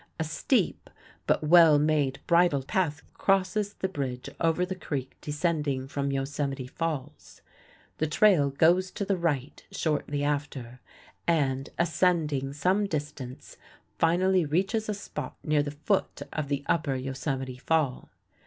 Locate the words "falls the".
6.65-8.07